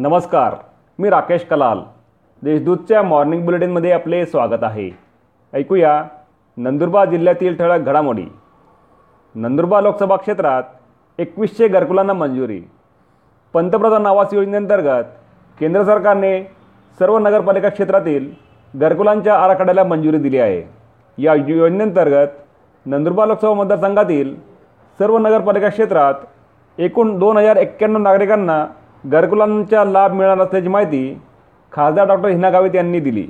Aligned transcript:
नमस्कार 0.00 0.54
मी 0.98 1.10
राकेश 1.10 1.44
कलाल. 1.44 1.78
देशदूतच्या 2.42 3.02
मॉर्निंग 3.02 3.44
बुलेटिनमध्ये 3.44 3.90
आपले 3.92 4.26
स्वागत 4.26 4.62
आहे. 4.62 4.88
ऐकूया 5.52 6.02
नंदुरबार 6.56 7.08
जिल्ह्यातील 7.10 7.56
ठळक 7.56 7.80
घडामोडी. 7.80 8.24
नंदुरबार 9.34 9.82
लोकसभा 9.82 10.16
क्षेत्रात 10.16 10.62
एकवीसशे 11.18 11.68
घरकुलांना 11.68 12.12
मंजुरी. 12.12 12.60
पंतप्रधान 13.54 14.06
आवास 14.06 14.34
योजनेअंतर्गत 14.34 15.12
केंद्र 15.60 15.84
सरकारने 15.84 16.42
सर्व 16.98 17.18
नगरपालिका 17.18 17.68
क्षेत्रातील 17.68 18.30
घरकुलांच्या 18.74 19.38
आराखड्याला 19.38 19.84
मंजुरी 19.84 20.18
दिली 20.18 20.38
आहे. 20.38 20.62
या 21.18 21.34
योजनेअंतर्गत 21.34 22.42
नंदुरबार 22.86 23.26
लोकसभा 23.26 23.54
मतदारसंघातील 23.54 24.34
सर्व 24.98 25.18
नगरपालिका 25.18 25.68
क्षेत्रात 25.68 26.14
एकूण 26.78 27.18
दोन 27.18 27.36
हजार 27.36 27.56
एक्क्याण्णव 27.56 27.98
नागरिकांना 27.98 28.66
घरकुलांचा 29.04 29.84
लाभ 29.84 30.12
मिळणार 30.12 30.40
असल्याची 30.40 30.68
माहिती 30.68 31.20
खासदार 31.72 32.06
डॉक्टर 32.06 32.28
हिना 32.28 32.50
गावित 32.50 32.74
यांनी 32.74 33.00
दिली. 33.00 33.26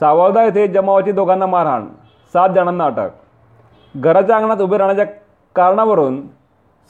सावळदा 0.00 0.42
येथे 0.44 0.66
जमावाची 0.66 1.12
दोघांना 1.12 1.46
मारहाण 1.46 1.86
सात 2.34 2.48
जणांना 2.54 2.84
अटक. 2.84 3.10
घराच्या 3.94 4.36
अंगणात 4.36 4.56
उभे 4.56 4.78
राहण्याच्या 4.78 5.04
कारणावरून 5.56 6.20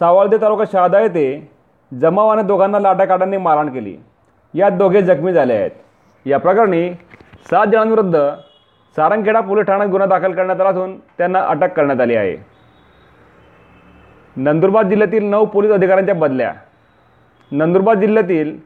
सावळदे 0.00 0.36
तालुका 0.36 0.64
शहादा 0.72 1.00
येथे 1.00 1.50
जमावाने 1.92 2.42
दोघांना 2.42 2.78
लाटाकाटांनी 2.78 3.36
मारहाण 3.36 3.68
केली. 3.72 3.96
यात 4.54 4.72
दोघे 4.72 5.02
जखमी 5.02 5.32
झाले 5.32 5.54
आहेत. 5.54 5.70
या 6.26 6.38
प्रकरणी 6.38 6.90
सात 7.50 7.66
जणांविरुद्ध 7.66 8.18
सारंगखेडा 8.96 9.40
पोलीस 9.40 9.66
ठाण्यात 9.66 9.88
गुन्हा 9.90 10.06
दाखल 10.08 10.32
करण्यात 10.32 10.60
आला 10.60 10.70
असून 10.70 10.96
त्यांना 11.18 11.40
अटक 11.40 11.72
करण्यात 11.72 12.00
आली 12.00 12.14
आहे. 12.14 12.36
नंदुरबार 14.36 14.84
जिल्ह्यातील 14.84 15.24
नऊ 15.24 15.44
पोलीस 15.44 15.72
अधिकाऱ्यांच्या 15.72 16.14
बदल्या 16.14 16.52
नंदुरबार 17.52 17.94
जिल्ह्यातील 17.98 18.56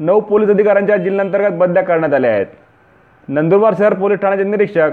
नऊ 0.00 0.20
पोलीस 0.20 0.48
अधिकाऱ्यांच्या 0.50 0.96
जिल्ह्यांतर्गत 0.96 1.56
बदल्या 1.58 1.82
करण्यात 1.82 2.14
आल्या 2.14 2.30
आहेत. 2.30 2.46
नंदुरबार 3.28 3.74
शहर 3.78 3.94
पोलीस 3.94 4.18
ठाण्याचे 4.20 4.44
निरीक्षक 4.44 4.92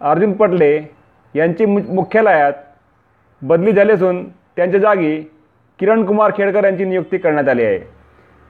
अर्जुन 0.00 0.32
पटले 0.32 0.74
यांची 1.34 1.64
मु 1.66 1.80
मुख्यालयात 1.88 2.52
बदली 3.42 3.72
झाली 3.72 3.92
असून 3.92 4.24
त्यांच्या 4.56 4.80
जागी 4.80 5.16
किरण 5.80 6.04
कुमार 6.04 6.30
खेडकर 6.36 6.64
यांची 6.64 6.84
नियुक्ती 6.84 7.18
करण्यात 7.18 7.48
आली 7.48 7.64
आहे. 7.64 7.78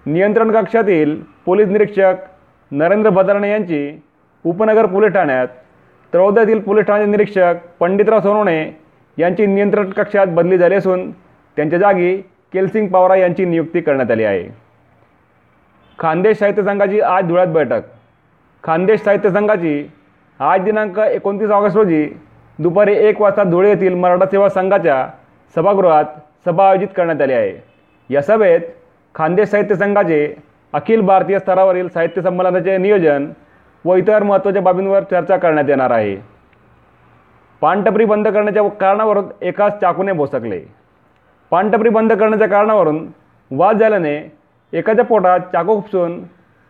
नियंत्रण 0.06 0.50
कक्षातील 0.52 1.20
पोलीस 1.46 1.68
निरीक्षक 1.68 2.24
नरेंद्र 2.72 3.10
भदारणे 3.10 3.50
यांची 3.50 3.98
उपनगर 4.44 4.86
पोलीस 4.86 5.12
ठाण्यात 5.12 5.48
त्रौद्यातील 6.12 6.60
पोलीस 6.60 6.86
ठाण्याचे 6.86 7.10
निरीक्षक 7.10 7.54
पंडितराव 7.80 8.20
सोनवणे 8.20 8.70
यांची 9.18 9.46
नियंत्रण 9.46 9.90
कक्षात 9.90 10.26
बदली 10.26 10.58
झाली 10.58 10.74
असून 10.74 11.10
त्यांच्या 11.56 11.78
जागी 11.78 12.16
केलसिंग 12.52 12.88
पवारा 12.88 13.16
यांची 13.16 13.44
नियुक्ती 13.44 13.80
करण्यात 13.80 14.10
आली 14.10 14.24
आहे. 14.24 14.48
खानदेश 15.98 16.38
साहित्य 16.38 16.62
संघाची 16.62 17.00
आज 17.00 17.24
धुळ्यात 17.24 17.46
बैठक. 17.46 17.82
खानदेश 18.64 19.00
साहित्य 19.00 19.30
संघाची 19.30 19.90
आज 20.40 20.60
दिनांक 20.60 20.98
एकोणतीस 20.98 21.50
ऑगस्ट 21.50 21.76
रोजी 21.76 22.08
दुपारी 22.58 22.94
एक 22.96 23.20
वाजता 23.20 23.42
धुळे 23.42 23.68
येथील 23.68 23.94
मराठा 23.94 24.26
सेवा 24.26 24.48
संघाच्या 24.48 25.06
सभागृहात 25.54 26.04
सभा 26.44 26.68
आयोजित 26.68 26.88
करण्यात 26.96 27.22
आली 27.22 27.32
आहे. 27.32 27.52
या 28.10 28.22
सभेत 28.22 28.60
खानदेश 29.14 29.48
साहित्य 29.48 29.74
संघाचे 29.74 30.34
अखिल 30.72 31.00
भारतीय 31.00 31.38
स्तरावरील 31.38 31.88
साहित्य 31.88 32.22
संमेलनाचे 32.22 32.76
नियोजन 32.78 33.30
व 33.84 33.94
इतर 33.94 34.22
महत्त्वाच्या 34.22 34.62
बाबींवर 34.62 35.02
चर्चा 35.02 35.36
करण्यात 35.36 35.68
येणार 35.68 35.90
आहे. 35.90 36.16
पानटपरी 37.60 38.04
बंद 38.04 38.28
करण्याच्या 38.28 38.68
कारणावरून 38.68 39.24
एकाच 39.42 39.80
चाकूने 39.80 40.12
भोसकले. 40.12 40.77
पानटपरी 41.50 41.88
बंद 41.88 42.12
करण्याच्या 42.12 42.48
कारणावरून 42.48 43.06
वाद 43.50 43.78
झाल्याने 43.78 44.32
एकाच्या 44.72 45.04
पोटात 45.04 45.40
चाकू 45.40 45.74
खुपसून 45.76 46.22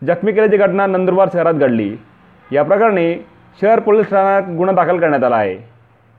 जखमी 0.07 0.31
केल्याची 0.31 0.57
घटना 0.57 0.85
नंदुरबार 0.87 1.29
शहरात 1.33 1.53
घडली. 1.53 1.97
या 2.51 2.63
प्रकरणी 2.63 3.25
शहर 3.61 3.79
पोलीस 3.79 4.09
ठाण्यात 4.09 4.55
गुन्हा 4.57 4.75
दाखल 4.75 4.99
करण्यात 4.99 5.23
आला 5.23 5.35
आहे. 5.35 5.57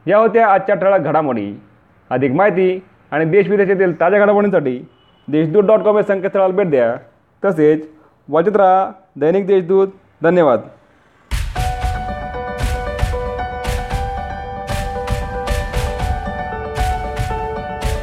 या 0.07 0.19
होत्या 0.19 0.47
आजच्या 0.47 0.77
ठळक 0.77 1.01
घडामोडी. 1.01 1.61
अधिक 2.11 2.33
माहिती 2.33 2.83
आणि 3.11 3.25
देशविदेशातील 3.25 4.01
ताज्या 4.01 4.21
घडामोडींसाठी 4.21 4.89
देशदूत 5.29 5.65
डॉट 5.65 5.79
कॉम 5.79 5.97
या 5.97 6.03
संकेतस्थळाला 6.03 6.55
भेट 6.55 6.71
द्या. 6.71 6.97
तसेच 7.45 7.89
वाचत 8.29 8.57
राहा 8.57 8.93
दैनिक 9.17 9.47
देशदूत. 9.47 9.89
धन्यवाद. 10.23 10.61